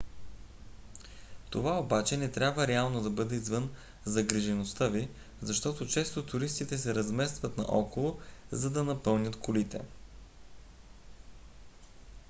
това 1.51 1.79
обаче 1.79 2.17
не 2.17 2.31
трябва 2.31 2.67
реално 2.67 3.01
да 3.01 3.09
бъде 3.09 3.35
извън 3.35 3.69
загрижеността 4.05 4.87
ви 4.87 5.09
защото 5.41 5.87
често 5.87 6.25
туристите 6.25 6.77
се 6.77 6.95
разместват 6.95 7.57
наоколо 7.57 8.19
за 8.51 8.69
да 8.69 8.83
напълнят 8.83 9.35
колите 9.39 9.81